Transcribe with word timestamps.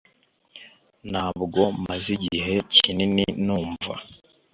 ntabwo 1.11 1.61
maze 1.85 2.07
igihe 2.17 2.53
kinini 2.75 3.25
numva 3.45 3.93